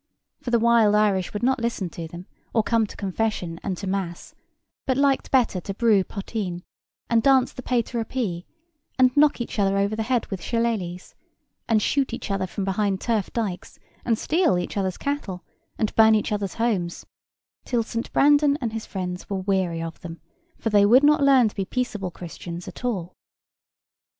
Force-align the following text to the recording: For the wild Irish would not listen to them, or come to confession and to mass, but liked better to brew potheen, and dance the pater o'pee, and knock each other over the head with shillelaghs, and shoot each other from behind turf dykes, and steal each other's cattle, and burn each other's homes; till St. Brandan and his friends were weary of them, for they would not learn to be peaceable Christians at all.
For 0.41 0.49
the 0.49 0.57
wild 0.57 0.95
Irish 0.95 1.31
would 1.31 1.43
not 1.43 1.59
listen 1.61 1.87
to 1.91 2.07
them, 2.07 2.25
or 2.55 2.63
come 2.63 2.87
to 2.87 2.97
confession 2.97 3.59
and 3.61 3.77
to 3.77 3.85
mass, 3.85 4.33
but 4.87 4.97
liked 4.97 5.29
better 5.29 5.61
to 5.61 5.75
brew 5.75 6.03
potheen, 6.03 6.63
and 7.07 7.21
dance 7.21 7.53
the 7.53 7.61
pater 7.61 7.99
o'pee, 7.99 8.47
and 8.97 9.15
knock 9.15 9.39
each 9.39 9.59
other 9.59 9.77
over 9.77 9.95
the 9.95 10.01
head 10.01 10.25
with 10.31 10.41
shillelaghs, 10.41 11.13
and 11.69 11.83
shoot 11.83 12.15
each 12.15 12.31
other 12.31 12.47
from 12.47 12.65
behind 12.65 12.99
turf 12.99 13.31
dykes, 13.31 13.77
and 14.03 14.17
steal 14.17 14.57
each 14.57 14.75
other's 14.75 14.97
cattle, 14.97 15.43
and 15.77 15.93
burn 15.93 16.15
each 16.15 16.31
other's 16.31 16.55
homes; 16.55 17.05
till 17.63 17.83
St. 17.83 18.11
Brandan 18.11 18.57
and 18.59 18.73
his 18.73 18.87
friends 18.87 19.29
were 19.29 19.41
weary 19.41 19.83
of 19.83 19.99
them, 19.99 20.19
for 20.57 20.71
they 20.71 20.83
would 20.83 21.03
not 21.03 21.21
learn 21.21 21.47
to 21.47 21.55
be 21.55 21.63
peaceable 21.63 22.09
Christians 22.09 22.67
at 22.67 22.83
all. 22.83 23.13